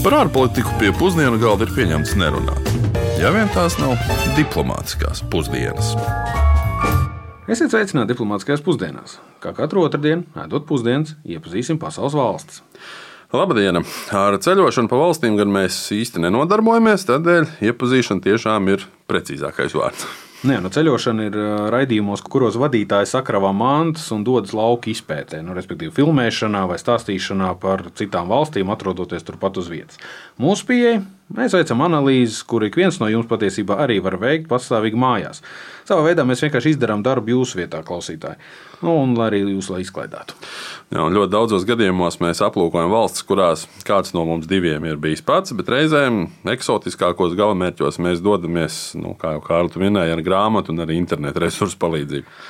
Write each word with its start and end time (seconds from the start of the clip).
Par 0.00 0.14
ārpolitiku 0.16 0.70
pie 0.80 0.94
pusdienu 0.96 1.36
galda 1.36 1.66
ir 1.66 1.72
pieņemts 1.76 2.14
nerunāt. 2.16 2.68
Ja 3.20 3.28
vien 3.34 3.50
tās 3.52 3.74
nav 3.76 3.98
diplomātiskās 4.32 5.20
pusdienas. 5.28 5.90
Esiet 7.44 7.68
sveicināti 7.74 8.14
diplomātiskajās 8.14 8.64
pusdienās. 8.64 9.18
Kā 9.44 9.52
katru 9.58 9.84
otrdienu, 9.84 10.24
ēdot 10.40 10.64
pusdienas, 10.70 11.18
iepazīsim 11.28 11.76
pasaules 11.82 12.16
valstis. 12.16 12.62
Labdien! 13.36 13.82
Ar 14.16 14.38
ceļošanu 14.40 14.88
pa 14.88 15.02
valstīm 15.02 15.36
gan 15.36 15.52
mēs 15.52 15.82
īsti 15.92 16.24
nenodarbojamies, 16.24 17.04
tādēļ 17.10 17.52
iepazīšana 17.68 18.24
tiešām 18.24 18.72
ir 18.72 18.88
precīzākais 19.10 19.76
vārds. 19.76 20.08
Nē, 20.40 20.54
nu 20.64 20.70
ceļošana 20.72 21.24
ir 21.28 21.34
raidījumos, 21.74 22.22
kuros 22.24 22.54
vadītāji 22.56 23.10
sakrāvā 23.10 23.50
mantas 23.52 24.06
un 24.14 24.22
dodas 24.24 24.54
lauka 24.56 24.88
izpētē, 24.88 25.42
nu, 25.44 25.52
respektīvi, 25.52 25.92
filmēšanā 25.98 26.62
vai 26.70 26.78
stāstīšanā 26.80 27.50
par 27.60 27.90
citām 27.98 28.30
valstīm, 28.32 28.72
atrodoties 28.72 29.26
turpat 29.26 29.60
uz 29.60 29.68
vietas. 29.68 30.00
Mūsu 30.40 30.64
pieeja 30.70 31.02
mēs 31.36 31.54
veicam 31.56 31.84
analīzes, 31.86 32.42
kur 32.46 32.64
ik 32.66 32.78
viens 32.78 32.98
no 33.00 33.08
jums 33.10 33.28
patiesībā 33.30 33.78
arī 33.84 34.00
var 34.02 34.18
veikt 34.20 34.48
pastāvīgi 34.50 34.98
mājās. 35.00 35.42
Savā 35.88 36.04
veidā 36.06 36.24
mēs 36.26 36.42
vienkārši 36.44 36.74
izdarām 36.74 37.02
darbu 37.06 37.32
jūsu 37.34 37.58
vietā, 37.58 37.80
klausītāji, 37.86 38.38
nu, 38.84 38.94
un 39.02 39.16
arī 39.22 39.42
jūs 39.42 39.70
lai 39.72 39.80
izklaidētu. 39.84 40.36
Jā, 40.94 41.06
ļoti 41.16 41.32
daudzos 41.32 41.66
gadījumos 41.66 42.20
mēs 42.22 42.42
aplūkojam 42.46 42.92
valstis, 42.92 43.26
kurās 43.26 43.66
kāds 43.86 44.14
no 44.14 44.24
mums 44.28 44.48
diviem 44.50 44.86
ir 44.86 45.00
bijis 45.02 45.24
pats, 45.26 45.54
bet 45.56 45.70
reizēm 45.72 46.24
eksotiskākos 46.50 47.34
galamērķos 47.38 48.00
mēs 48.02 48.22
dodamies, 48.24 48.80
nu, 48.98 49.16
kā 49.18 49.36
jau 49.36 49.44
Kārlis 49.46 49.80
minēja, 49.82 50.16
ar 50.18 50.24
grāmatu 50.26 50.74
un 50.74 50.86
arī 50.86 50.98
internetu 51.00 51.42
resursu 51.42 51.78
palīdzību. 51.82 52.40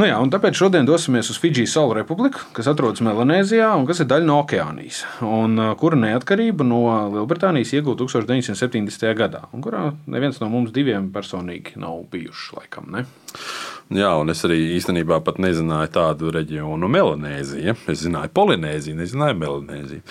Nu 0.00 0.06
jā, 0.08 0.16
tāpēc 0.32 0.56
šodien 0.56 0.86
dosimies 0.88 1.28
uz 1.28 1.36
Fidžijas 1.36 1.74
salu 1.76 1.92
republiku, 1.98 2.40
kas 2.56 2.70
atrodas 2.70 3.02
Melanēzijā 3.04 3.66
un 3.76 3.84
kas 3.84 4.00
ir 4.00 4.08
daļa 4.08 4.24
no 4.24 4.38
okeānijas, 4.40 5.02
un 5.26 5.60
kura 5.80 5.98
neatkarību 6.00 6.64
no 6.64 6.80
Lielbritānijas 7.12 7.74
iegūta 7.76 8.06
1970. 8.06 9.04
gadā, 9.18 9.42
un 9.52 9.64
kurā 9.64 9.90
neviens 10.08 10.40
no 10.40 10.48
mums 10.52 10.72
diviem 10.72 11.10
personīgi 11.12 11.76
nav 11.82 12.06
bijuši 12.14 12.56
laikam. 12.56 12.88
Ne? 12.94 13.04
Jā, 13.92 14.14
un 14.16 14.32
es 14.32 14.40
arī 14.48 14.56
īstenībā 14.78 15.20
nezināju 15.44 15.92
tādu 15.92 16.32
reģionu, 16.32 16.88
Melanēzija. 16.88 17.76
Es 17.92 18.06
zināju 18.06 18.32
Polinēziju, 18.32 18.96
nezināju 19.02 19.36
Melanēziju. 19.44 20.06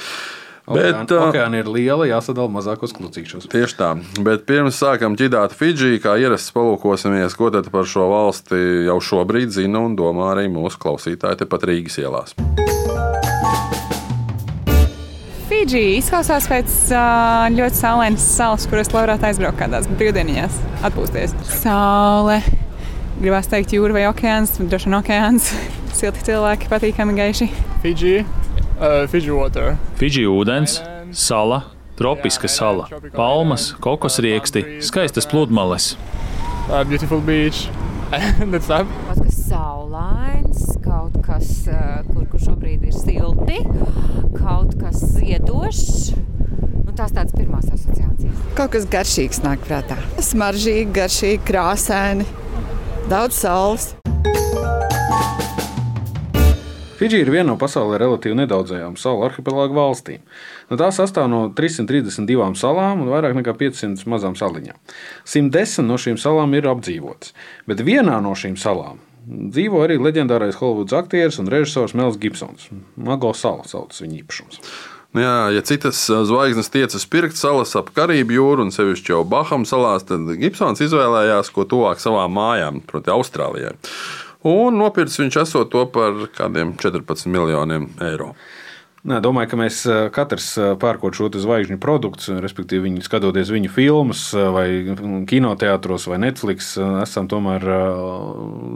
Bet, 0.70 1.10
uh, 1.10 1.28
okeāni 1.32 1.64
ir 1.64 1.70
liela, 1.74 2.06
jāsadala 2.06 2.52
mazākos 2.54 2.94
klucīšos. 2.94 3.48
Tieši 3.50 3.78
tā. 3.80 3.90
Bet 4.22 4.46
pirms 4.50 4.78
sākam 4.78 5.18
ķidāt 5.18 5.56
Fidži, 5.58 5.98
kā 6.04 6.14
ierasts, 6.22 6.54
palūkosimies, 6.54 7.34
ko 7.38 7.50
tad 7.54 7.72
par 7.74 7.90
šo 7.90 8.06
valsti 8.12 8.86
jau 8.86 9.00
šobrīd 9.02 9.54
zina 9.56 9.82
un 9.82 9.98
domā 9.98 10.32
arī 10.36 10.46
mūsu 10.54 10.78
klausītāji 10.82 11.42
tepat 11.42 11.66
Rīgas 11.72 11.98
ielās. 12.04 12.38
Fidži 15.50 15.82
izklausās 15.98 16.46
pēc 16.50 16.76
ļoti 17.58 17.78
saulainas 17.78 18.24
salas, 18.38 18.70
kuras 18.70 18.90
varētu 18.94 19.28
aizbraukt 19.32 19.60
kādās 19.60 19.90
brīvdienās, 19.98 20.62
atpūsties. 20.86 21.34
Saule, 21.58 22.40
gribās 23.18 23.50
teikt, 23.52 23.74
jūra 23.76 23.98
vai 23.98 24.06
okeāns, 24.10 24.56
droši 24.62 24.90
vien 24.90 25.00
okeāns. 25.02 25.52
Silti 25.98 26.24
cilvēki, 26.30 26.70
patīkami 26.72 27.18
gaiši. 27.18 27.50
Fidži, 27.84 28.22
Fidži 28.82 29.30
water. 29.30 29.76
Fidži 30.00 30.24
ūdens, 30.26 30.80
sala, 31.14 31.60
tropiska 32.00 32.50
sala, 32.50 32.88
palmas, 33.14 33.76
kokosrieksti, 33.80 34.82
skaistas 34.82 35.28
pludmales. 35.30 35.94
Uh, 36.66 36.82
beautiful 36.90 37.22
beach. 37.22 37.68
Kaut 38.12 39.22
kas 39.22 39.38
saulains, 39.48 40.66
kaut 40.84 41.16
kas, 41.24 41.52
uh, 41.70 42.02
kur, 42.10 42.26
kur 42.34 42.42
šobrīd 42.42 42.90
ir 42.90 42.98
silti, 42.98 43.62
kaut 44.36 44.74
kas 44.82 45.00
ziedošs. 45.14 46.12
Nu, 46.82 46.92
tās 46.98 47.14
tādas 47.14 47.38
pirmās 47.38 47.70
asociācijas. 47.70 48.44
Kaut 48.58 48.74
kas 48.74 48.90
garšīgs 48.92 49.46
nāk 49.46 49.64
prātā. 49.70 50.02
Smaržīgi, 50.20 50.90
garšīgi, 50.98 51.44
krāsaini, 51.48 52.28
daudz 53.14 53.40
saules. 53.46 53.92
Fidži 57.02 57.24
ir 57.24 57.32
viena 57.34 57.48
no 57.50 57.58
pasaulē 57.58 57.98
relatīvi 57.98 58.38
nedaudzajām 58.44 58.94
salu 59.02 59.26
arhipelāgu 59.26 59.74
valstīm. 59.74 60.22
Nu, 60.70 60.78
tā 60.78 60.92
sastāv 60.94 61.26
no 61.34 61.48
332 61.58 62.54
salām 62.62 63.02
un 63.02 63.10
vairāk 63.10 63.34
nekā 63.40 63.56
500 63.58 64.06
mazām 64.12 64.38
saliņām. 64.38 64.78
110 65.26 65.90
no 65.90 65.98
šīm 65.98 66.22
salām 66.22 66.54
ir 66.54 66.70
apdzīvotas, 66.70 67.34
bet 67.66 67.82
vienā 67.88 68.22
no 68.22 68.36
šīm 68.38 68.54
salām 68.62 69.02
dzīvo 69.26 69.84
arī 69.86 69.98
leģendārais 70.02 70.58
Holivudas 70.58 70.98
aktieris 71.02 71.38
un 71.42 71.50
režisors 71.52 71.94
Mels 71.98 72.18
Gibsons. 72.22 72.70
Mago 72.98 73.34
sala 73.38 73.68
sauc 73.70 73.98
viņa 73.98 74.18
īpašums. 74.22 74.62
Nu 75.12 75.26
jā, 75.26 75.36
ja 75.58 75.62
citas 75.68 76.00
zvaigznes 76.08 76.72
tiecas 76.72 77.04
pirkt 77.12 77.36
salas 77.36 77.74
ap 77.76 77.90
Karību 77.96 78.38
jūru 78.38 78.66
un 78.66 78.72
sevišķi 78.72 79.12
jau 79.12 79.26
Bahamu 79.28 79.68
salās, 79.68 80.06
tad 80.08 80.30
Gibsons 80.40 80.80
izvēlējās 80.86 81.52
ko 81.52 81.66
tuvāk 81.68 82.00
savām 82.00 82.32
mājām, 82.38 82.80
proti, 82.88 83.12
Austrālijai. 83.12 83.74
Un 84.48 84.80
nopircis 84.82 85.22
viņš 85.22 85.38
to 85.70 85.86
par 85.94 86.16
kādiem 86.34 86.74
14 86.82 87.30
miljoniem 87.30 87.92
eiro. 88.02 88.32
Nē, 89.02 89.18
domāju, 89.24 89.50
ka 89.50 89.58
mēs 89.58 89.78
katrs 90.14 90.52
pērkot 90.78 91.18
šo 91.18 91.32
zvaigžņu 91.34 91.80
produktu, 91.82 92.36
respektīvi, 92.44 92.84
viņu, 92.86 93.04
skatoties 93.06 93.50
viņu 93.50 93.72
filmas, 93.74 94.28
vai 94.54 94.68
kinoteātros, 95.26 96.06
vai 96.12 96.20
Netflix, 96.22 96.76
esam 97.02 97.26
tomēr 97.32 97.66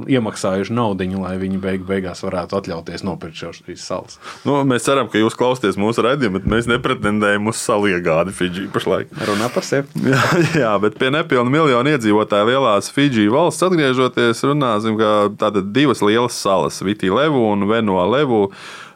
iemaksājuši 0.10 0.74
naudu, 0.74 1.06
lai 1.22 1.36
viņi 1.38 1.60
beig 1.62 1.84
beigās 1.86 2.24
varētu 2.26 2.58
atļauties 2.58 3.06
nopirkt 3.06 3.38
šīs 3.38 3.84
salas. 3.86 4.18
Nu, 4.48 4.58
mēs 4.66 4.88
ceram, 4.88 5.12
ka 5.14 5.22
jūs 5.22 5.38
klausāties 5.38 5.78
mūsu 5.78 6.02
raidījumu, 6.08 6.40
bet 6.40 6.50
mēs 6.56 6.70
nepretendējam 6.74 7.52
uz 7.52 7.62
salu 7.62 7.92
iegādi 7.94 8.34
Fidži 8.34 8.66
pašlaik. 8.74 9.14
Runā 9.30 9.52
par 9.54 9.68
sevi. 9.68 9.94
jā, 10.10 10.24
jā, 10.58 10.72
bet 10.82 10.98
pie 11.02 11.12
nepilna 11.14 11.54
miljonu 11.54 11.94
iedzīvotāju 11.94 12.50
lielās 12.50 12.90
Fidži 12.96 13.28
valsts 13.30 13.68
atgriežoties, 13.70 14.42
runāsim, 14.50 14.98
ka 14.98 15.14
tātad 15.38 15.70
divas 15.76 16.02
lielas 16.02 16.42
salas, 16.42 16.82
Viti 16.82 17.14
Levu 17.14 17.46
un 17.52 17.70
Veno 17.70 18.02
Levu 18.10 18.48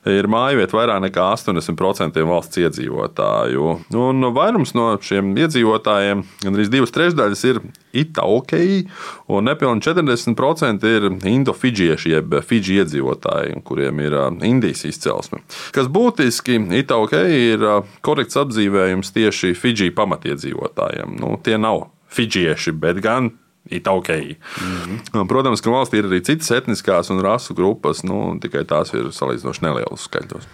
ir 0.08 0.30
mājvieta 0.32 0.78
vairāk 0.78 1.02
nekā 1.08 1.26
80% 1.36 2.24
valsts 2.30 2.62
iedzīvotāju. 2.62 3.72
Un 4.00 4.30
vairums 4.36 4.74
no 4.78 4.92
šiem 5.04 5.34
iedzīvotājiem, 5.40 6.24
gandrīz 6.46 6.72
divas 6.72 6.94
trešdaļas, 6.96 7.44
ir 7.50 7.62
Itaukei, 8.00 8.84
un 9.32 9.50
nepilnīgi 9.50 9.90
40% 9.90 10.90
ir 10.90 11.09
indofidžieši, 11.32 12.14
jeb 12.14 12.38
fidži 12.46 12.80
iedzīvotāji, 12.84 13.59
kuriem 13.68 14.04
ir 14.06 14.18
Indijas 14.46 14.86
izcelsme. 14.88 15.42
Kas 15.76 15.90
būtiski, 15.92 16.59
Itaukei 16.80 17.54
ir 17.56 17.66
korekts 18.06 18.40
apzīmējums 18.40 19.14
tieši 19.16 19.56
Fidži 19.58 19.92
pamatiedzīvotājiem. 19.98 21.18
Nu, 21.20 21.36
tie 21.44 21.58
nav 21.59 21.90
fidžieši, 22.14 22.74
bet 22.78 23.02
gan 23.04 23.34
Itaukei. 23.70 24.38
Mm 24.62 25.00
-hmm. 25.14 25.28
Protams, 25.28 25.62
ka 25.62 25.70
valstī 25.70 26.00
ir 26.00 26.06
arī 26.06 26.22
citas 26.22 26.52
etniskās 26.52 27.09
un 27.09 27.22
rasu 27.22 27.53
grupas, 27.53 28.03
nu, 28.03 28.38
tikai 28.42 28.64
tās 28.66 28.94
ir 28.94 29.12
salīdzinoši 29.12 29.62
nelielas 29.62 30.08
skaļos. 30.09 30.47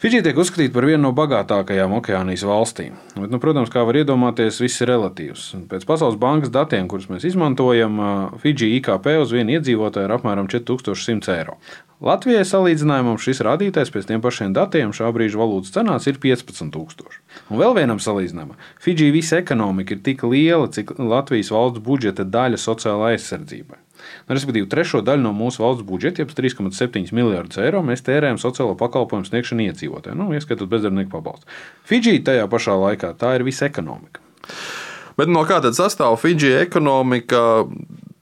Fidži 0.00 0.22
tiek 0.24 0.38
uzskatīta 0.40 0.72
par 0.72 0.86
vienu 0.88 1.02
no 1.02 1.10
bagātākajām 1.12 1.92
okeānijas 1.98 2.40
valstīm. 2.48 2.94
Bet, 3.18 3.26
nu, 3.28 3.36
protams, 3.42 3.68
kā 3.68 3.82
var 3.84 3.98
iedomāties, 4.00 4.62
viss 4.64 4.80
ir 4.80 4.88
relatīvs. 4.88 5.42
Pēc 5.68 5.84
Pasaules 5.84 6.16
bankas 6.16 6.48
datiem, 6.54 6.86
kurus 6.88 7.10
mēs 7.12 7.26
izmantojam, 7.28 8.00
Fidži 8.40 8.70
IKP 8.78 9.10
uz 9.20 9.34
vienu 9.36 9.58
iedzīvotāju 9.58 10.08
ir 10.08 10.14
apmēram 10.16 10.48
4100 10.48 11.34
eiro. 11.34 11.58
Latvijai 12.00 12.46
salīdzinājumam 12.48 13.20
šis 13.20 13.42
rādītājs 13.44 13.92
pēc 13.92 14.08
tiem 14.08 14.24
pašiem 14.24 14.56
datiem 14.56 14.96
šā 14.96 15.12
brīža 15.12 15.36
valūtas 15.36 15.76
cenās 15.76 16.08
ir 16.08 16.16
15,000. 16.22 17.20
Un 17.52 17.60
vēl 17.60 17.76
vienam 17.76 18.00
salīdzinājumam, 18.00 18.56
Fidži 18.80 19.12
visa 19.12 19.36
ekonomika 19.44 19.98
ir 19.98 20.00
tik 20.08 20.24
liela, 20.24 20.72
cik 20.72 20.96
Latvijas 20.96 21.52
valsts 21.52 21.84
budžeta 21.84 22.24
daļa 22.24 22.64
sociālajai 22.64 23.20
aizsardzībai. 23.20 23.82
Nu, 24.26 24.36
respektīvi, 24.36 24.68
trešo 24.70 25.02
daļu 25.06 25.24
no 25.24 25.32
mūsu 25.36 25.64
valsts 25.64 25.86
budžeta, 25.86 26.24
jeb 26.24 26.34
3,7 26.36 27.14
miljardus 27.16 27.60
eiro, 27.62 27.82
mēs 27.86 28.04
tērējam 28.06 28.40
sociālo 28.42 28.76
pakalpojumu 28.80 29.28
sniegšanu 29.28 29.68
iedzīvotājiem, 29.68 30.20
nu, 30.20 30.30
ieskaitot 30.36 30.70
bezdarbnieku 30.70 31.12
pabalstu. 31.14 31.48
Fidži 31.88 32.20
tajā 32.26 32.46
pašā 32.50 32.76
laikā 32.80 33.14
tā 33.20 33.36
ir 33.38 33.46
visa 33.46 33.68
ekonomika. 33.70 34.22
Bet 35.18 35.28
no 35.28 35.42
kā 35.48 35.58
tad 35.64 35.76
sastāv 35.76 36.16
Fidži 36.20 36.54
ekonomika? 36.62 37.64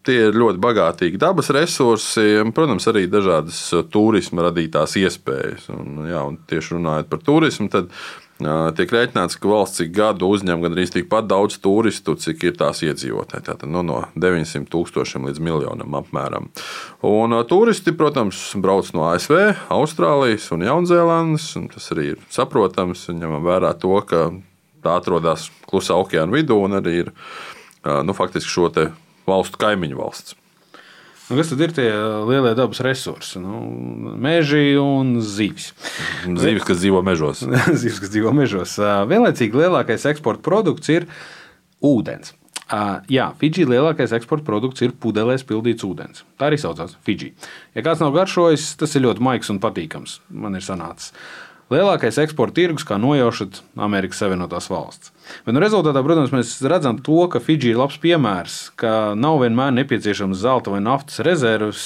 Tie 0.08 0.16
ir 0.30 0.36
ļoti 0.40 0.60
bagātīgi 0.62 1.18
dabas 1.20 1.50
resursi, 1.52 2.38
un, 2.40 2.54
protams, 2.56 2.86
arī 2.88 3.02
dažādas 3.12 3.58
turisma 3.92 4.46
radītās 4.46 4.94
iespējas. 4.96 5.66
Un, 5.74 6.06
jā, 6.08 6.22
un 6.24 6.38
tieši 6.48 6.78
runājot 6.78 7.10
par 7.10 7.20
turismu, 7.26 7.68
tad 7.72 7.90
tiek 8.38 8.92
rēķināts, 8.94 9.34
ka 9.42 9.50
valsts 9.50 9.82
ik 9.82 9.90
gadu 9.96 10.28
uzņem 10.30 10.62
gandrīz 10.62 10.92
tikpat 10.94 11.26
daudz 11.26 11.56
turistu, 11.62 12.14
cik 12.14 12.44
ir 12.46 12.54
tās 12.60 12.84
iedzīvotāji. 12.86 13.46
Tātad 13.48 13.70
nu, 13.72 13.82
no 13.82 13.98
900 14.14 14.70
tūkstošiem 14.70 15.26
līdz 15.26 15.42
miljonam 15.42 15.96
apmēram. 15.98 16.46
Un 17.08 17.34
turisti, 17.50 17.94
protams, 17.98 18.44
brauc 18.62 18.92
no 18.94 19.08
ASV, 19.10 19.34
Austrālijas 19.74 20.46
un 20.54 20.62
Jaunzēlandes. 20.68 21.50
Un 21.58 21.66
tas 21.74 21.90
arī 21.96 22.12
ir 22.14 22.24
saprotams, 22.34 23.08
ņemot 23.10 23.42
vērā 23.48 23.74
to, 23.82 23.96
ka 24.06 24.28
tā 24.86 24.98
atrodas 25.00 25.50
klusā 25.66 25.98
okeāna 25.98 26.38
vidū 26.38 26.62
un 26.62 26.78
arī 26.78 27.00
ir 27.02 27.14
nu, 28.06 28.14
faktiski 28.14 28.54
šo 28.54 28.70
valstu 29.28 29.58
kaimiņu 29.60 29.98
valsts. 29.98 30.37
Nu, 31.28 31.36
kas 31.36 31.50
tad 31.52 31.60
ir 31.60 31.74
tie 31.76 31.88
lielie 32.24 32.54
dabas 32.56 32.80
resursi? 32.84 33.36
Nu, 33.42 33.60
meži 34.16 34.78
un 34.80 35.18
zivs. 35.20 35.74
Zivis, 36.24 36.64
kas 36.64 36.80
dzīvo 36.80 37.02
mežos. 37.04 37.42
zivs, 37.82 38.00
kas 38.00 38.12
dzīvo 38.14 38.32
mežos. 38.36 38.78
Vienlaicīgi 39.10 39.60
lielākais 39.60 40.08
eksporta 40.08 40.44
produkts 40.46 40.88
ir 40.94 41.08
ūdens. 41.84 42.32
Uh, 42.68 42.98
jā, 43.08 43.30
Fidži 43.40 43.64
lielākais 43.64 44.12
eksporta 44.12 44.44
produkts 44.44 44.82
ir 44.84 44.92
pudelēs 45.00 45.44
pildīts 45.48 45.84
ūdens. 45.88 46.24
Tā 46.36 46.50
arī 46.50 46.58
saucās 46.60 46.96
Fidži. 47.04 47.30
Ja 47.76 47.84
kāds 47.84 48.02
nav 48.04 48.12
garšojis, 48.16 48.74
tas 48.80 48.92
ir 48.96 49.06
ļoti 49.06 49.24
maigs 49.24 49.48
un 49.52 49.60
patīkams. 49.62 50.18
Man 50.28 50.56
ir 50.58 50.64
sanācis. 50.64 51.14
Lielākais 51.68 52.16
eksporta 52.22 52.56
tirgus, 52.56 52.86
kā 52.88 52.96
nojaušat, 52.96 53.60
Amerikas 53.76 54.22
Savienotās 54.22 54.70
valsts. 54.72 55.12
Bet 55.44 55.52
nu, 55.52 55.60
rezultātā, 55.60 56.00
protams, 56.04 56.32
mēs 56.32 56.54
redzam 56.64 56.96
to, 57.04 57.26
ka 57.28 57.42
Fidži 57.44 57.74
ir 57.74 57.80
labs 57.82 57.98
piemērs, 58.00 58.56
ka 58.80 59.12
nav 59.18 59.42
vienmēr 59.42 59.74
nepieciešams 59.76 60.40
zelta 60.40 60.72
vai 60.72 60.80
naftas 60.80 61.20
rezerves, 61.26 61.82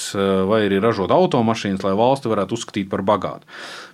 vai 0.47 0.63
arī 0.69 0.79
ražot 0.83 1.11
automašīnas, 1.11 1.83
lai 1.83 1.97
valsti 1.99 2.31
varētu 2.31 2.55
uzskatīt 2.55 2.87
par 2.91 3.03
bagātu. 3.03 3.49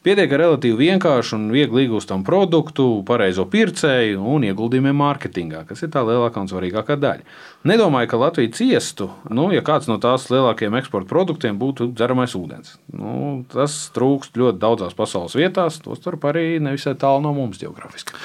Pietiek 0.06 0.32
ar 0.32 0.44
relatīvi 0.46 0.88
vienkāršu 0.88 1.36
un 1.36 1.50
viegli 1.52 1.88
iegūstamu 1.88 2.24
produktu, 2.28 2.86
pareizo 3.08 3.44
pircēju 3.50 4.22
un 4.22 4.46
ieguldījumiem 4.48 4.96
mārketingā, 5.02 5.66
kas 5.68 5.84
ir 5.84 5.92
tā 5.92 6.06
lielākā 6.08 6.46
un 6.46 6.52
svarīgākā 6.52 6.96
daļa. 7.02 7.26
Nedomāju, 7.68 8.08
ka 8.14 8.22
Latvija 8.22 8.54
ciestu, 8.56 9.10
nu, 9.28 9.50
ja 9.52 9.60
kāds 9.66 9.90
no 9.90 9.98
tās 10.00 10.30
lielākajiem 10.32 10.78
eksporta 10.80 11.10
produktiem 11.10 11.58
būtu 11.60 11.90
dzeramais 11.92 12.38
ūdens. 12.38 12.78
Nu, 12.96 13.42
tas 13.52 13.76
trūkst 13.98 14.40
ļoti 14.40 14.62
daudzās 14.62 14.96
pasaules 14.96 15.36
vietās, 15.36 15.79
tostarp 15.84 16.28
arī 16.30 16.60
nevisai 16.64 16.96
tālu 17.00 17.24
no 17.26 17.34
mums 17.36 17.60
geogrāfiski. 17.62 18.16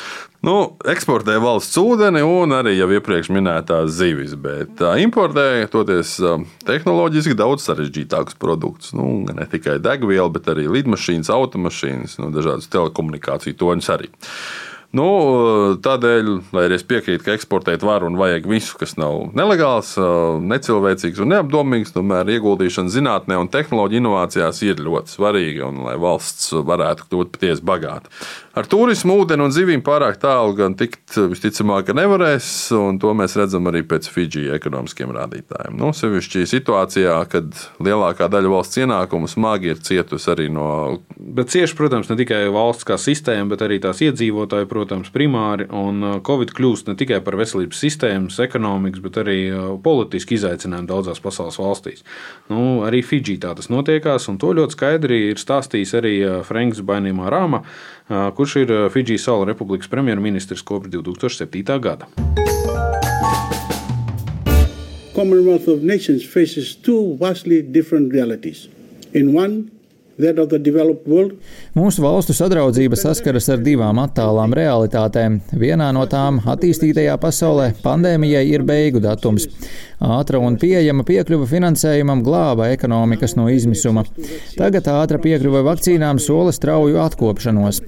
Nu, 0.44 0.74
eksportē 0.90 1.38
valsts 1.40 1.78
ūdeni 1.80 2.20
un 2.26 2.52
arī 2.52 2.74
jau 2.76 2.90
iepriekš 2.92 3.30
minētās 3.32 3.94
zivis, 3.96 4.34
bet 4.36 4.82
importē 5.00 5.64
toties 5.72 6.18
tehnoloģiski 6.68 7.36
daudz 7.38 7.64
sarežģītākus 7.64 8.36
produktus. 8.40 8.92
Nu, 8.96 9.24
ne 9.24 9.48
tikai 9.48 9.78
degvielu, 9.82 10.28
bet 10.34 10.50
arī 10.52 10.68
lidmašīnas, 10.68 11.32
automašīnas, 11.32 12.18
nu, 12.20 12.28
dažādas 12.34 12.68
telekomunikāciju 12.74 13.56
toņus 13.62 13.90
arī. 13.96 14.12
Nu, 14.94 15.06
tādēļ, 15.82 16.29
lai 16.55 16.67
arī 16.69 16.79
es 16.79 16.87
piekrītu, 16.87 17.25
ka 17.26 17.35
eksportēt 17.35 17.82
var 17.87 18.05
un 18.06 18.14
vajag 18.19 18.46
visu, 18.46 18.76
kas 18.79 18.94
nav 19.00 19.32
nelegāls, 19.35 19.96
necilvēcīgs 20.44 21.19
un 21.25 21.32
neapdomīgs, 21.35 21.94
tomēr 21.96 22.31
ieguldīšana 22.37 22.93
zinātnē 22.94 23.38
un 23.43 23.50
tehnoloģiju 23.50 24.05
inovācijās 24.05 24.62
ir 24.62 24.82
ļoti 24.85 25.17
svarīga 25.17 25.67
un 25.67 25.82
lai 25.88 25.96
valsts 25.99 26.52
varētu 26.55 27.08
kļūt 27.11 27.35
patiesi 27.35 27.67
bagāta. 27.67 28.12
Ar 28.55 28.69
turismu, 28.70 29.17
ūdeni 29.19 29.43
un 29.43 29.50
zivīm 29.50 29.81
pārāk 29.82 30.20
tālu 30.23 30.55
gan 30.55 30.76
tikt 30.79 31.17
visticamāk 31.32 31.88
nevarēs, 31.91 32.46
un 32.79 33.00
to 33.02 33.11
mēs 33.19 33.35
redzam 33.35 33.67
arī 33.67 33.82
pēc 33.91 34.06
Fidži 34.14 34.44
ekonomiskiem 34.55 35.11
rādītājiem. 35.11 35.75
Nu, 35.81 35.91
sevišķi 35.91 36.46
situācijā, 36.52 37.17
kad 37.32 37.50
lielākā 37.82 38.29
daļa 38.31 38.52
valsts 38.55 38.79
ienākumu 38.85 39.26
smagi 39.32 39.73
ir 39.73 39.82
cietusi 39.82 40.31
arī 40.31 40.46
no. 40.55 40.69
Bet 41.19 41.50
cieši, 41.50 41.75
protams, 41.75 42.12
ne 42.12 42.20
tikai 42.23 42.44
valsts 42.55 42.87
kā 42.87 42.94
sistēma, 43.00 43.50
bet 43.50 43.67
arī 43.67 43.81
tās 43.82 44.05
iedzīvotāji, 44.06 44.70
protams, 44.70 44.83
primāri. 45.14 45.66
Un 45.72 46.02
uh, 46.02 46.14
Covid 46.25 46.52
kļūst 46.56 46.90
ne 46.90 46.96
tikai 46.98 47.20
par 47.25 47.36
veselības 47.40 47.81
sistēmas, 47.81 48.38
ekonomikas, 48.44 49.02
bet 49.04 49.19
arī 49.22 49.38
uh, 49.50 49.66
politiski 49.82 50.38
izaicinājumu 50.38 50.90
daudzās 50.90 51.22
pasaules 51.25 51.58
valstīs. 51.58 52.04
Nu, 52.52 52.84
arī 52.86 53.02
Fidži 53.02 53.38
tā 53.42 53.54
tas 53.56 53.70
notiekās, 53.72 54.28
un 54.28 54.38
to 54.38 54.52
ļoti 54.56 54.76
skaidri 54.78 55.20
ir 55.31 55.40
stāstījis 55.40 55.94
arī 56.00 56.14
uh, 56.22 56.40
Franks 56.46 56.84
Bainīmā 56.84 57.31
Rāma 57.32 57.64
kurš 58.04 58.56
ir 58.60 58.72
Fidžijas 58.92 59.22
Salu 59.25 59.46
Republikas 59.48 59.88
premjerministrs 59.88 60.60
kopš 60.62 60.90
2007. 60.92 61.81
gada. 61.81 62.04
Commonwealth 65.14 65.69
of 65.69 65.82
Nations 65.82 66.25
faces 66.26 66.75
two 66.75 67.16
vastly 67.20 67.62
different 67.62 68.12
realities. 68.12 68.69
In 69.12 69.32
one, 69.32 69.70
Mūsu 71.75 72.05
valstu 72.05 72.34
sadraudzība 72.37 72.99
saskaras 72.99 73.49
ar 73.50 73.62
divām 73.64 73.99
attālām 73.99 74.55
realitātēm. 74.55 75.40
Vienā 75.58 75.88
no 75.96 76.05
tām 76.11 76.38
attīstītajā 76.55 77.16
pasaulē 77.22 77.72
pandēmijai 77.82 78.44
ir 78.52 78.62
beigu 78.66 79.02
datums. 79.02 79.49
Ātra 80.05 80.38
un 80.43 80.58
pieejama 80.61 81.05
piekļuva 81.06 81.46
finansējumam 81.49 82.22
glāba 82.26 82.69
ekonomikas 82.75 83.37
no 83.38 83.46
izmisuma. 83.50 84.05
Tagad 84.58 84.88
ātra 84.93 85.19
piekļuva 85.22 85.62
vakcīnām 85.64 86.20
sola 86.22 86.52
strauju 86.55 87.00
atkopšanos. 87.02 87.81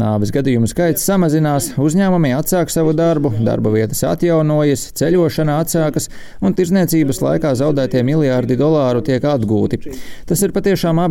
Nāves 0.00 0.32
gadījumu 0.34 0.70
skaits 0.70 1.04
samazinās, 1.06 1.72
uzņēmumi 1.82 2.32
atsāk 2.36 2.72
savu 2.72 2.94
darbu, 2.96 3.32
darba 3.44 3.74
vietas 3.74 4.02
atjaunojas, 4.08 4.86
ceļošana 4.98 5.58
atsākas 5.64 6.08
un 6.40 6.56
tirzniecības 6.56 7.20
laikā 7.26 7.52
zaudētie 7.60 8.02
miljārdi 8.06 8.56
dolāru 8.58 9.04
tiek 9.04 9.26
atgūti. 9.26 9.82
Tas 10.30 10.46
ir 10.46 10.54
patiešām 10.56 11.02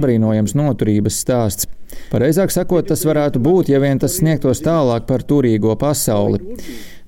apbrīnojams 0.49 0.55
noturības 0.55 1.19
stāsts. 1.21 1.67
Pareizāk 2.11 2.51
sakot, 2.51 2.87
tas 2.87 3.03
varētu 3.05 3.39
būt, 3.39 3.69
ja 3.69 3.79
vien 3.79 3.99
tas 3.99 4.19
sniegtos 4.19 4.61
tālāk 4.61 5.07
par 5.07 5.23
turīgo 5.23 5.75
pasauli. 5.75 6.39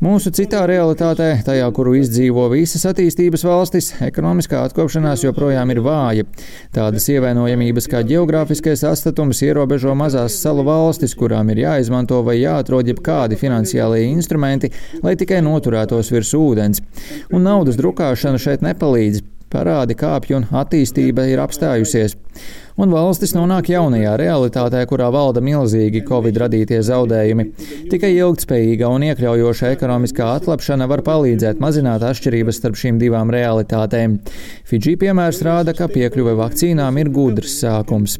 Mūsu 0.01 0.31
citā 0.33 0.65
realitātē, 0.65 1.43
tajā, 1.45 1.67
kuru 1.71 1.93
izdzīvo 1.99 2.47
visas 2.49 2.87
attīstības 2.89 3.43
valstis, 3.45 3.91
ekonomiskā 4.01 4.63
atkopšanās 4.65 5.21
joprojām 5.23 5.69
ir 5.69 5.81
vāja. 5.85 6.25
Tādas 6.73 7.05
ievainojamības 7.13 7.87
kā 7.87 8.01
geogrāfiskais 8.01 8.81
atstatums 8.89 9.43
ierobežo 9.45 9.93
mazās 9.93 10.39
salu 10.41 10.65
valstis, 10.65 11.13
kurām 11.13 11.53
ir 11.53 11.61
jāizmanto 11.67 12.23
vai 12.25 12.39
jāatrod 12.39 12.89
jebkādi 12.89 13.37
finansiālie 13.37 14.07
instrumenti, 14.09 14.71
lai 15.03 15.13
tikai 15.15 15.43
noturētos 15.45 16.09
virs 16.09 16.33
ūdens. 16.33 16.81
Un 17.29 17.45
naudas 17.45 17.77
drukāšana 17.77 18.41
šeit 18.41 18.65
nepalīdz. 18.65 19.21
Parādi 19.51 19.97
kāpj 19.99 20.35
un 20.37 20.45
attīstība 20.55 21.25
ir 21.27 21.41
apstājusies 21.43 22.15
un 22.79 22.93
valstis 22.93 23.33
nonāk 23.35 23.67
jaunajā 23.73 24.13
realitātē, 24.21 24.83
kurā 24.87 25.09
valda 25.11 25.41
milzīgi 25.43 26.03
Covid 26.07 26.39
radītie 26.43 26.79
zaudējumi. 26.87 27.47
Tikai 27.91 28.13
ilgtspējīga 28.15 28.89
un 28.95 29.05
iekļaujoša 29.09 29.73
ekonomiskā 29.75 30.29
atlapšana 30.37 30.87
var 30.87 31.03
palīdzēt 31.05 31.59
mazināt 31.63 32.05
atšķirības 32.07 32.61
starp 32.61 32.79
šīm 32.79 32.99
divām 33.01 33.33
realitātēm. 33.33 34.19
Fidži 34.69 34.95
piemērs 35.03 35.43
rāda, 35.47 35.75
ka 35.75 35.89
piekļuve 35.91 36.37
vakcīnām 36.39 37.01
ir 37.03 37.11
gudrs 37.11 37.59
sākums. 37.59 38.17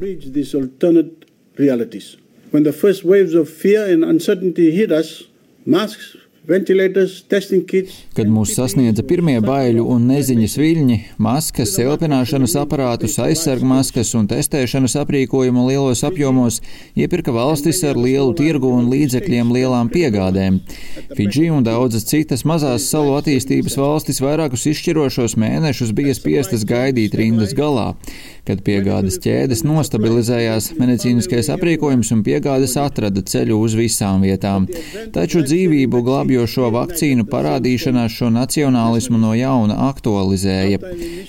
When 2.52 2.64
the 2.64 2.72
first 2.72 3.02
waves 3.02 3.32
of 3.34 3.48
fear 3.48 3.86
and 3.88 4.04
uncertainty 4.04 4.70
hit 4.76 4.92
us, 4.92 5.22
masks 5.64 6.16
Kad 8.16 8.26
mūs 8.26 8.56
sasniedza 8.56 9.04
pirmie 9.06 9.36
baiļu 9.44 9.84
un 9.94 10.08
neziņas 10.10 10.56
viļņi, 10.58 10.96
maskas, 11.22 11.76
elpināšanas 11.78 12.56
aparātus, 12.58 13.14
aizsargmaskas 13.22 14.10
un 14.18 14.26
testēšanas 14.26 14.96
aprīkojumu 15.04 15.68
lielos 15.68 16.02
apjomos 16.02 16.58
iepirka 16.98 17.30
valstis 17.36 17.84
ar 17.86 17.94
lielu 17.94 18.34
tirgu 18.34 18.72
un 18.74 18.88
līdzekļiem 18.90 19.52
lielām 19.54 19.92
piegādēm. 19.94 20.58
Fidži 21.14 21.46
un 21.54 21.62
daudzas 21.62 22.08
citas 22.10 22.42
mazās 22.42 22.88
salu 22.90 23.14
attīstības 23.20 23.78
valstis 23.78 24.18
vairākus 24.24 24.66
izšķirošos 24.72 25.38
mēnešus 25.38 25.94
bija 25.94 26.16
spiestas 26.18 26.66
gaidīt 26.66 27.14
rindas 27.22 27.54
galā. 27.54 27.92
Kad 28.42 28.64
piegādes 28.66 29.20
ķēdes 29.22 29.62
nostabilizējās, 29.62 30.72
medicīniskais 30.74 31.52
aprīkojums 31.54 32.10
un 32.16 32.26
piegādes 32.26 32.74
atrada 32.82 33.22
ceļu 33.22 33.60
uz 33.62 33.78
visām 33.78 34.26
vietām. 34.26 34.66
Taču 35.14 35.44
dzīvību 35.46 36.02
glābjošo 36.32 36.70
vakcīnu 36.72 37.26
parādīšanās 37.28 38.14
šo 38.16 38.30
nacionālismu 38.32 39.18
no 39.20 39.34
jauna 39.36 39.74
aktualizēja. 39.90 40.78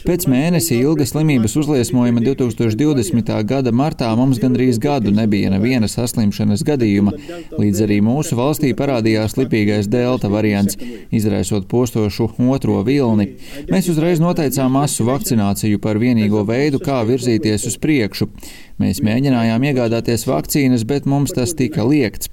Pēc 0.07 0.25
mēnesi 0.31 0.77
ilga 0.79 1.03
slimības 1.03 1.57
uzliesmojuma 1.59 2.23
2020. 2.23 3.33
gada 3.43 3.73
martā 3.75 4.13
mums 4.15 4.39
gandrīz 4.39 4.79
gadu 4.79 5.11
nebija 5.11 5.51
neviena 5.51 5.89
saslimšanas 5.91 6.63
gadījuma, 6.63 7.11
līdz 7.59 7.83
arī 7.83 7.99
mūsu 8.05 8.39
valstī 8.39 8.71
parādījās 8.71 9.35
lipīgais 9.41 9.91
delta 9.91 10.31
variants, 10.31 10.79
izraisot 11.11 11.67
postošu 11.67 12.31
otro 12.47 12.79
vilni. 12.87 13.33
Mēs 13.67 13.91
uzreiz 13.91 14.23
noteicām 14.23 14.71
masu 14.71 15.03
vakcināciju 15.09 15.83
par 15.83 15.99
vienīgo 15.99 16.47
veidu, 16.47 16.79
kā 16.79 17.03
virzīties 17.03 17.67
uz 17.67 17.75
priekšu. 17.75 18.31
Mēs 18.79 19.03
mēģinājām 19.05 19.67
iegādāties 19.69 20.23
vakcīnas, 20.25 20.87
bet 20.87 21.05
mums 21.05 21.35
tas 21.35 21.51
tika 21.53 21.83
liekts. 21.85 22.31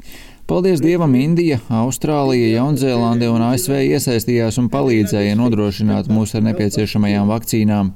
Paldies 0.51 0.81
Dievam, 0.83 1.13
Indija, 1.15 1.61
Austrālija, 1.71 2.49
Jaunzēlande 2.57 3.29
un 3.31 3.45
ASV 3.53 3.77
iesaistījās 3.85 4.57
un 4.59 4.67
palīdzēja 4.73 5.37
nodrošināt 5.39 6.09
mūs 6.11 6.33
ar 6.35 6.43
nepieciešamajām 6.49 7.31
vakcīnām. 7.31 7.93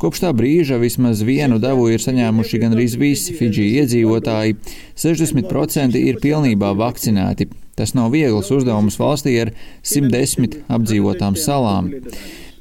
Kopš 0.00 0.22
tā 0.22 0.30
brīža 0.32 0.78
vismaz 0.80 1.20
vienu 1.28 1.58
devu 1.60 1.90
ir 1.92 2.00
saņēmuši 2.00 2.60
gandrīz 2.62 2.96
visi 2.96 3.36
Fidži 3.36 3.66
iedzīvotāji. 3.82 4.56
60% 5.04 6.00
ir 6.00 6.22
pilnībā 6.24 6.72
vakcinēti. 6.80 7.50
Tas 7.76 7.92
nav 7.92 8.08
viegls 8.16 8.48
uzdevums 8.56 8.96
valstī 8.96 9.36
ar 9.44 9.52
110 9.84 10.62
apdzīvotām 10.72 11.36
salām. 11.36 11.92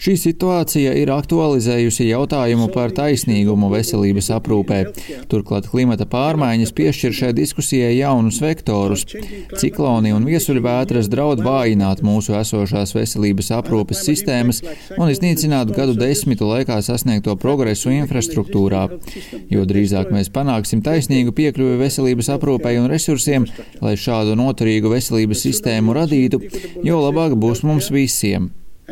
Šī 0.02 0.16
situācija 0.18 0.96
ir 0.98 1.12
aktualizējusi 1.14 2.08
jautājumu 2.08 2.72
par 2.74 2.90
taisnīgumu 2.98 3.68
veselības 3.70 4.32
aprūpē. 4.34 4.80
Turklāt 5.30 5.68
klimata 5.70 6.08
pārmaiņas 6.10 6.72
piešķir 6.74 7.14
šai 7.14 7.30
diskusijai 7.38 7.92
jaunus 8.00 8.40
vektorus. 8.42 9.04
Cikloni 9.62 10.10
un 10.16 10.26
viesuļvētras 10.26 11.10
draud 11.12 11.44
vājināt 11.46 12.02
mūsu 12.02 12.34
esošās 12.40 12.96
veselības 12.98 13.52
aprūpes 13.60 14.02
sistēmas 14.08 14.64
un 14.98 15.12
iznīcināt 15.14 15.70
gadu 15.76 15.94
desmitu 16.00 16.50
laikā 16.50 16.80
sasniegto 16.82 17.36
progresu 17.44 17.94
infrastruktūrā. 17.94 18.88
Jo 19.54 19.68
drīzāk 19.70 20.10
mēs 20.16 20.34
panāksim 20.34 20.82
taisnīgu 20.82 21.36
piekļuvi 21.38 21.78
veselības 21.84 22.32
aprūpei 22.40 22.80
un 22.82 22.90
resursiem, 22.90 23.46
lai 23.86 23.94
šādu 24.02 24.34
noturīgu 24.42 24.96
veselības 24.96 25.46
sistēmu 25.46 25.94
radītu, 26.00 26.42
jo 26.82 27.04
labāk 27.06 27.38
būs 27.38 27.62
mums 27.70 27.94
visiem. 27.94 28.50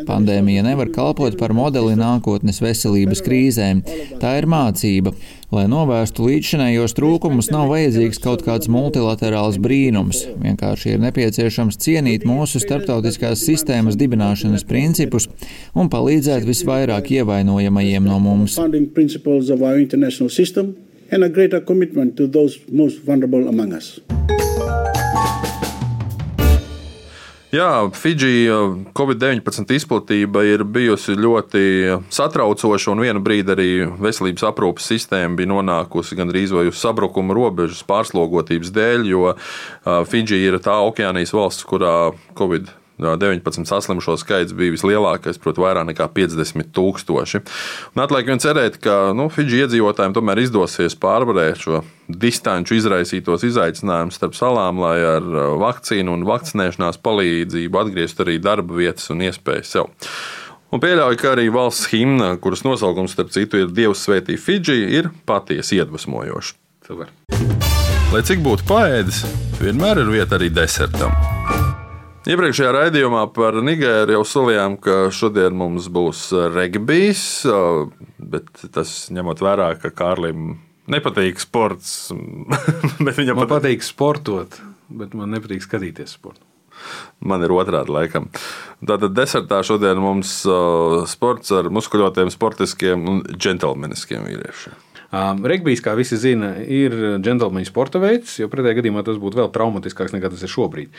Pandēmija 0.07 0.63
nevar 0.65 0.91
kalpot 0.93 1.35
par 1.39 1.53
modeli 1.57 1.95
nākotnes 1.99 2.61
veselības 2.63 3.23
krīzēm. 3.25 3.83
Tā 4.21 4.37
ir 4.39 4.47
mācība. 4.49 5.13
Lai 5.49 5.63
novērstu 5.65 6.27
līdzšinējos 6.27 6.93
trūkumus, 6.93 7.49
nav 7.49 7.71
vajadzīgs 7.71 8.21
kaut 8.21 8.43
kāds 8.45 8.69
multilaterāls 8.69 9.57
brīnums. 9.61 10.21
Vienkārši 10.43 10.93
ir 10.93 11.01
nepieciešams 11.07 11.79
cienīt 11.81 12.27
mūsu 12.29 12.61
starptautiskās 12.61 13.41
sistēmas 13.47 13.97
dibināšanas 13.97 14.67
principus 14.69 15.25
un 15.73 15.89
palīdzēt 15.89 16.45
visvairāk 16.45 17.09
ievainojamajiem 17.17 18.05
no 18.05 18.19
mums. 18.21 18.59
And 21.11 21.23
a 21.23 21.29
greater 21.29 21.59
commitment 21.59 22.17
to 22.17 22.27
those 22.27 22.59
most 22.71 22.99
vulnerable 22.99 23.47
among 23.47 23.73
us. 23.73 23.99
Jā, 27.49 27.89
Fidži 27.97 28.45
Covid-19 28.93 29.71
izplatība 29.73 30.43
ir 30.45 30.61
bijusi 30.69 31.15
ļoti 31.17 31.63
satraucoša, 32.13 32.91
un 32.93 33.01
vienu 33.01 33.23
brīdi 33.25 33.55
arī 33.55 33.69
veselības 33.97 34.45
aprūpes 34.51 34.91
sistēma 34.91 35.33
bija 35.39 35.49
nonākusi 35.49 36.17
gandrīz 36.19 36.53
vai 36.53 36.67
uz 36.69 36.77
sabrukuma 36.77 37.33
robežas 37.33 37.81
pārslogotības 37.89 38.69
dēļ, 38.75 39.07
jo 39.09 39.33
Fidži 40.11 40.43
ir 40.45 40.59
tā 40.61 40.77
okeānijas 40.91 41.33
valsts, 41.33 41.65
kurā 41.65 42.11
Covid 42.37 42.69
19 42.99 43.67
saslimušo 43.69 44.17
skaits 44.19 44.55
bija 44.55 44.73
vislielākais, 44.75 45.39
proti, 45.41 45.63
vairāk 45.63 45.87
nekā 45.89 46.09
50 46.15 46.73
tūkstoši. 46.75 47.41
Un 47.95 48.03
atliek 48.03 48.27
vien 48.27 48.41
cerēt, 48.43 48.79
ka 48.83 49.11
nu, 49.17 49.29
Fidži 49.33 49.63
iedzīvotājiem 49.65 50.15
tomēr 50.17 50.43
izdosies 50.43 50.97
pārvarēt 50.99 51.63
šo 51.63 51.83
distanču 52.09 52.77
izraisītos 52.79 53.45
izaicinājumus 53.47 54.19
starp 54.19 54.35
salām, 54.37 54.81
lai 54.83 54.97
ar 55.05 55.25
vakcīnu 55.61 56.17
un 56.17 56.27
vakcinēšanās 56.29 57.01
palīdzību 57.05 57.83
atgrieztu 57.83 58.25
arī 58.25 58.39
darba 58.43 58.79
vietas 58.81 59.09
un 59.13 59.23
iespējas 59.29 59.75
sev. 59.77 59.89
Un 60.69 60.81
pieļauju, 60.83 61.17
ka 61.17 61.31
arī 61.33 61.47
valsts 61.53 61.89
himna, 61.89 62.35
kuras 62.41 62.61
nosaukums, 62.65 63.15
starp 63.15 63.33
citu, 63.33 63.63
ir 63.63 63.73
Dievs 63.73 64.03
svētī 64.05 64.37
Fidži, 64.37 64.77
ir 64.99 65.09
patiesi 65.29 65.79
iedvesmojoša. 65.79 66.53
Lai 68.09 68.21
cik 68.25 68.45
būtu 68.45 68.65
paēdis, 68.69 69.25
vienmēr 69.61 70.05
ir 70.05 70.13
vieta 70.13 70.37
arī 70.37 70.53
desertam. 70.53 71.13
Iepriekšējā 72.29 72.71
raidījumā 72.75 73.23
par 73.33 73.55
Nigēru 73.65 74.13
jau 74.13 74.25
solījām, 74.27 74.75
ka 74.77 75.07
šodien 75.09 75.55
mums 75.57 75.87
būs 75.89 76.27
regbijs, 76.53 77.23
bet 78.21 78.67
tas 78.75 78.91
ņemot 79.15 79.41
vērā, 79.41 79.71
ka 79.81 79.89
Kārlim 79.89 80.51
nepatīk 80.93 81.41
sports. 81.41 82.11
viņam 83.17 83.41
man 83.41 83.49
patīk 83.49 83.81
sportot, 83.85 84.59
bet 84.93 85.17
man 85.17 85.33
nepatīk 85.33 85.65
skatīties 85.65 86.13
sportu. 86.19 86.45
Man 87.25 87.41
ir 87.41 87.55
otrādi 87.55 87.95
laikam. 87.95 88.29
Tātad 88.77 89.17
desertā 89.17 89.63
šodien 89.65 89.97
mums 89.99 90.35
sports 91.09 91.49
ar 91.57 91.71
muskuļotiem, 91.73 92.29
sportiskiem 92.35 93.09
un 93.09 93.23
džentlmeniskiem 93.33 94.29
vīriešiem. 94.29 94.77
Um, 95.09 95.39
regbijs, 95.49 95.79
kā 95.81 95.95
visi 95.97 96.19
zina, 96.21 96.51
ir 96.61 96.93
džentlmeņa 97.25 97.65
sporta 97.65 97.97
veids, 97.97 98.35
jo 98.37 98.45
pretējā 98.51 98.77
gadījumā 98.77 99.01
tas 99.07 99.17
būtu 99.17 99.39
vēl 99.39 99.47
traumatiskāks 99.55 100.13
nekā 100.13 100.29
tas 100.29 100.43
ir 100.45 100.51
šobrīd. 100.53 100.91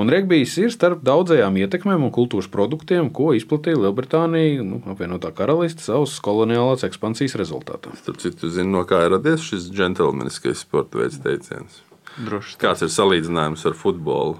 Un 0.00 0.08
regbijs 0.08 0.54
ir 0.62 0.72
starp 0.72 1.02
daudzajām 1.04 1.58
ietekmēm 1.60 2.06
un 2.06 2.14
kultūras 2.14 2.48
produktiem, 2.48 3.10
ko 3.12 3.34
izplatīja 3.36 3.82
Lielbritānija, 3.82 4.64
nu, 4.64 4.80
apvienotā 4.88 5.34
karaliste, 5.36 5.84
savas 5.84 6.16
koloniālās 6.24 6.86
ekspansijas 6.88 7.36
rezultātā. 7.36 7.92
Starp 8.00 8.24
citu, 8.24 8.48
zinu, 8.54 8.72
no 8.78 8.86
kā 8.88 9.02
ir 9.04 9.12
radies 9.18 9.44
šis 9.44 9.68
džentlmeniskais 9.68 10.64
sporta 10.64 11.02
veids 11.02 11.20
teiciens. 11.20 11.82
Droši. 12.16 12.56
Kāds 12.64 12.88
ir 12.88 12.94
salīdzinājums 12.94 13.68
ar 13.68 13.76
futbolu? 13.76 14.38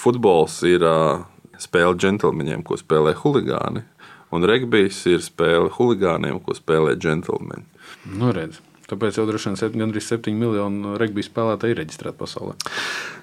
Futbols 0.00 0.56
ir 0.64 0.88
uh, 0.88 1.26
spēle 1.60 1.92
džentlmeņiem, 2.00 2.64
ko 2.64 2.80
spēlē 2.80 3.12
huligāni, 3.20 3.84
un 4.34 4.48
regbijs 4.48 5.04
ir 5.10 5.22
spēle 5.24 5.70
huligāniem, 5.76 6.40
ko 6.44 6.56
spēlē 6.56 6.96
džentlmeņi. 6.98 7.66
Nu, 8.16 8.32
redz. 8.34 8.60
Tāpēc 8.90 9.20
jau 9.20 9.26
droši 9.28 9.52
vien 9.52 9.84
gandrīz 9.84 10.08
7 10.10 10.34
miljonu 10.34 10.96
regbija 10.98 11.28
spēlētāju 11.28 11.74
ir 11.76 11.78
reģistrēti 11.78 12.18
pasaulē. 12.18 12.56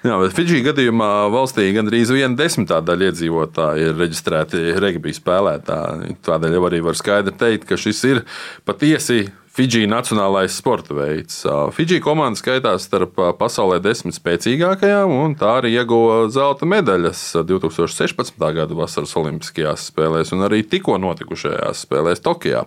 Jā, 0.06 0.14
bet 0.22 0.36
Fidži 0.36 0.62
gadījumā 0.64 1.10
valstī 1.32 1.66
gandrīz 1.76 2.12
viena 2.14 2.32
desmitā 2.38 2.78
daļa 2.80 3.10
iedzīvotāji 3.10 3.90
ir 3.90 3.98
reģistrēti 4.00 4.62
regbija 4.80 5.18
spēlētāji. 5.18 6.16
Tādēļ 6.24 6.56
jau 6.56 6.64
arī 6.70 6.80
var 6.88 6.96
skaidri 6.96 7.36
teikt, 7.36 7.68
ka 7.68 7.76
šis 7.80 8.00
ir 8.08 8.22
patiesi 8.68 9.26
Fidži 9.58 9.88
nacionālais 9.90 10.54
sporta 10.54 10.94
veids. 10.94 11.40
Fidži 11.74 11.96
komanda 11.98 12.38
skaitās 12.38 12.84
starp 12.86 13.16
pasaulē 13.40 13.80
desmit 13.82 14.14
spēcīgākajām, 14.14 15.10
un 15.10 15.34
tā 15.34 15.56
arī 15.58 15.72
ieguva 15.74 16.28
zelta 16.30 16.68
medaļas 16.70 17.24
2016. 17.48 18.38
gada 18.38 18.78
vasaras 18.78 19.16
Olimpiskajās 19.18 19.88
spēlēs 19.90 20.30
un 20.36 20.46
arī 20.46 20.62
tikko 20.62 20.94
notikušajās 21.02 21.82
spēlēs 21.88 22.22
Tokijā. 22.22 22.62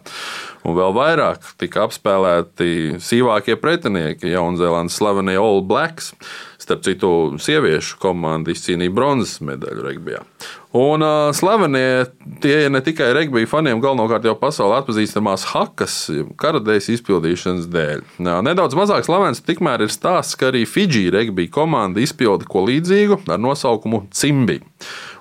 Un 0.68 0.76
vēl 0.76 0.92
vairāk 1.00 1.54
tika 1.64 1.86
apspēlēti 1.88 3.00
sīvākie 3.00 3.56
pretinieki 3.56 4.36
Jaunzēlandes 4.36 5.00
slavenie 5.00 5.40
All 5.40 5.64
Blacks. 5.64 6.12
Starp 6.60 6.84
citu, 6.84 7.14
sieviešu 7.40 8.02
komanda 8.04 8.52
izcīnīja 8.52 8.92
bronzas 9.00 9.40
medaļu 9.40 9.88
regbijā. 9.88 10.26
Un 10.72 11.04
uh, 11.04 11.34
slavenie 11.36 12.06
tie 12.40 12.62
ir 12.66 12.70
ne 12.72 12.80
tikai 12.80 13.10
regbija 13.12 13.50
faniem, 13.52 13.82
galvenokārt 13.84 14.24
jau 14.24 14.38
pasaulē 14.40 14.78
atpazīstamās 14.80 15.44
hakas, 15.52 15.96
karadejas 16.40 16.88
izpildīšanas 16.94 17.68
dēļ. 17.74 18.06
Nā, 18.24 18.38
nedaudz 18.48 18.78
mazāk 18.80 19.04
slavens 19.04 19.44
tikmēr 19.44 19.84
ir 19.84 19.92
stāsts, 19.92 20.38
ka 20.40 20.48
arī 20.48 20.64
Fidži 20.64 21.10
regbija 21.12 21.52
komanda 21.52 22.00
izpilda 22.00 22.48
ko 22.48 22.64
līdzīgu 22.70 23.20
ar 23.28 23.44
nosaukumu 23.44 24.06
Cimbi. 24.16 24.62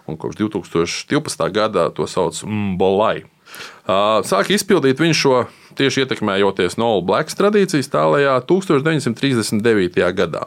Un 0.07 0.19
kopš 0.21 0.39
2012. 0.39 1.51
gadā 1.55 1.89
to 1.95 2.07
sauc 2.11 2.39
Mbolai. 2.47 3.25
Sāka 3.91 4.55
izpildīt 4.55 5.03
viņš 5.03 5.19
šo 5.19 5.35
tieši 5.79 6.05
ietekmējoties 6.05 6.79
no 6.79 6.95
All 6.95 7.05
Blacks 7.07 7.35
tradīcijas 7.39 7.91
tālajā 7.91 8.39
1939. 8.47 9.99
gadā. 10.15 10.47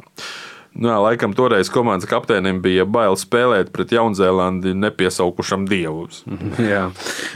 Nu, 0.73 0.89
jā, 0.89 0.95
laikam 0.97 1.35
toreiz 1.37 1.69
komandas 1.69 2.09
kapteinim 2.09 2.57
bija 2.63 2.85
bail 2.89 3.13
spēlēt 3.19 3.69
pret 3.75 3.91
Jaunzēlandi 3.93 4.73
nepiesaukušam 4.81 5.67
dievu. 5.69 6.07
jā, 6.73 6.87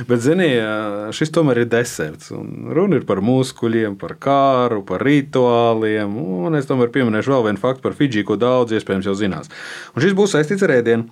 bet 0.10 0.24
ziniet, 0.26 1.14
šis 1.14 1.34
tomēr 1.36 1.62
ir 1.62 1.70
deserts. 1.70 2.32
Runa 2.34 2.98
ir 2.98 3.06
par 3.10 3.22
muskuļiem, 3.26 4.00
par 4.02 4.16
kāru, 4.22 4.82
par 4.88 5.06
rituāliem. 5.06 6.18
Un 6.18 6.58
es 6.58 6.70
tomēr 6.70 6.90
pieminēšu 6.96 7.36
vēl 7.36 7.46
vienu 7.52 7.62
faktu 7.62 7.86
par 7.86 7.98
Fidži, 8.00 8.26
ko 8.26 8.40
daudz 8.42 8.74
iespējams 8.74 9.12
jau 9.12 9.14
zinās. 9.20 9.54
Un 9.94 10.06
šis 10.06 10.18
būs 10.18 10.34
saistīts 10.34 10.66
ar 10.66 10.74
ēdienu. 10.80 11.06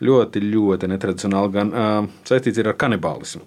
Ļoti, 0.00 0.40
ļoti 0.40 0.88
netradicionāli, 0.88 1.52
gan 1.52 1.74
uh, 1.74 2.06
saistīts 2.30 2.62
ar 2.62 2.72
kanibālismu. 2.78 3.42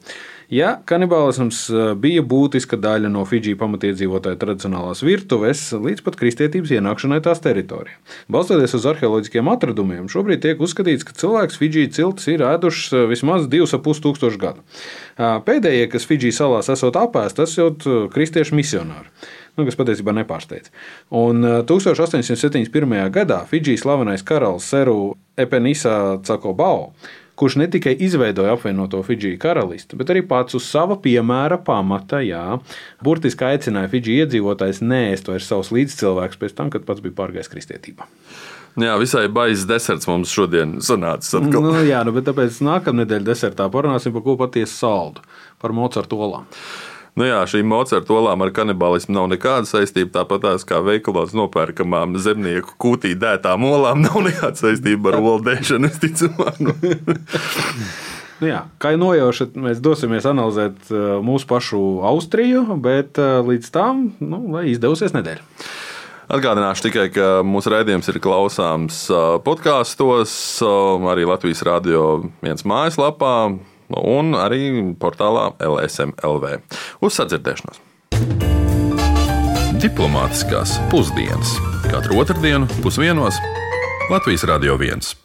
Ja 0.53 0.75
kanibālisms 0.85 1.63
bija 1.97 2.21
būtiska 2.29 2.77
daļa 2.77 3.09
no 3.09 3.23
Fidži 3.25 3.55
pamatiedzīvotāju 3.57 4.37
tradicionālās 4.37 5.01
virtuves 5.01 5.63
līdz 5.73 6.03
pat 6.05 6.17
kristietības 6.19 6.75
ienākšanai 6.75 7.17
tās 7.25 7.41
teritorijā. 7.41 7.95
Balstoties 8.31 8.75
uz 8.77 8.85
arheoloģiskiem 8.91 9.49
atradumiem, 9.49 10.11
šobrīd 10.13 10.43
tiek 10.43 10.61
uzskatīts, 10.61 11.07
ka 11.07 11.15
cilvēks 11.17 11.57
Fidži 11.57 11.87
ciltis 11.95 12.29
ir 12.29 12.43
ēdušas 12.45 13.07
vismaz 13.09 13.47
2,5 13.49 14.03
tūkstoši 14.05 14.41
gadu. 14.43 14.61
Pēdējie, 15.17 15.87
kas 15.95 16.05
Fidži 16.09 16.33
salās 16.35 16.69
esot 16.69 17.01
apēsti, 17.01 17.39
tas 17.41 17.57
jau 17.57 17.71
kristiešu 18.13 18.59
misionāri 18.59 19.09
nu, 19.57 19.65
kas 19.67 19.77
patiesībā 19.77 20.13
nepārsteidz. 20.17 20.71
Un 21.13 21.45
1871. 21.69 22.95
gadā 23.13 23.43
Fidžijas 23.49 23.83
slavenais 23.85 24.25
karalis 24.25 24.69
Seru 24.69 25.13
Epenisa 25.37 26.19
Cakobao 26.25 26.93
kurš 27.39 27.57
ne 27.61 27.67
tikai 27.71 27.95
izveidoja 28.05 28.53
apvienoto 28.53 29.01
Fidžiju 29.03 29.39
karalisti, 29.41 29.97
bet 29.99 30.11
arī 30.13 30.23
pats 30.27 30.57
uz 30.57 30.65
sava 30.69 30.97
piemēra 31.01 31.57
pamata, 31.65 32.21
jā, 32.23 32.59
burtiski 33.03 33.47
aicināja 33.49 33.91
Fidžiju 33.93 34.25
iedzīvotājus 34.25 34.83
neēst 34.85 35.31
vairs 35.31 35.49
savus 35.49 35.73
līdzcilvēkus 35.73 36.41
pēc 36.41 36.57
tam, 36.57 36.73
kad 36.73 36.85
pats 36.87 37.03
bija 37.03 37.17
pārgājis 37.17 37.51
kristietībā. 37.53 38.09
Jā, 38.81 38.95
visai 38.97 39.27
baisa 39.29 39.67
deserts 39.69 40.07
mums 40.09 40.31
šodien 40.33 40.79
sanācis. 40.81 41.35
Atkal. 41.37 41.61
Nu, 41.61 41.75
jā, 41.85 41.99
nu, 42.07 42.13
bet 42.15 42.25
tāpēc 42.25 42.57
nākamā 42.65 43.03
nedēļa 43.03 43.27
desertā 43.27 43.67
parunāsim 43.73 44.15
par 44.15 44.23
ko 44.25 44.33
patiesi 44.39 44.73
saldu, 44.73 45.21
par 45.61 45.75
Mocartu 45.77 46.17
olām. 46.25 46.47
Nu 47.13 47.27
jā, 47.27 47.43
šīm 47.45 47.67
Mocarta 47.69 48.15
olām 48.15 48.41
ar 48.41 48.49
kanibālismu 48.55 49.13
nav 49.13 49.27
nekāda 49.35 49.69
saistība. 49.69 50.09
Tāpat 50.15 50.47
tās 50.47 50.63
kā 50.65 50.79
veikalos 50.81 51.35
nopērkamām 51.37 52.17
zemnieku 52.17 52.73
kūtī 52.81 53.13
dētām 53.19 53.67
olām 53.69 54.01
nav 54.01 54.17
nekāda 54.25 54.57
saistība 54.57 55.13
ar 55.13 55.19
olu 55.21 55.43
dēšanu. 55.45 55.93
Nu 58.41 58.49
jā, 58.49 58.63
kā 58.81 58.89
jau 58.91 58.99
nojaušat, 58.99 59.53
mēs 59.61 59.77
dosimies 59.79 60.25
analizēt 60.27 60.89
mūsu 61.23 61.47
pašu 61.47 61.79
Austriju, 62.09 62.65
bet 62.83 63.15
līdz 63.21 63.69
tam, 63.71 64.01
nu, 64.19 64.41
izdevusies 64.67 65.13
nedēļa. 65.15 65.45
Atgādināšu 66.33 66.87
tikai, 66.89 67.05
ka 67.13 67.27
mūsu 67.47 67.71
raidījums 67.71 68.09
ir 68.11 68.19
klausāms 68.23 68.97
podkāstos, 69.45 70.33
arī 71.13 71.29
Latvijas 71.29 71.63
Rādio 71.63 72.03
viens 72.43 72.65
mājaslapā 72.67 73.35
un 73.89 74.35
arī 74.37 74.93
portālā 74.99 75.51
LSMLV. 75.63 76.59
Uz 77.03 77.19
sadzirdēšanos! 77.19 77.81
Diplomātiskās 79.83 80.77
pusdienas 80.93 81.57
katru 81.91 82.21
otrdienu 82.23 82.69
pusdienos 82.85 83.41
Latvijas 84.09 84.47
Radio 84.47 84.79
1. 84.79 85.22